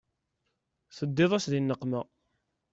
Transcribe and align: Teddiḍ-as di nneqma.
Teddiḍ-as 0.97 1.45
di 1.51 1.59
nneqma. 1.61 2.01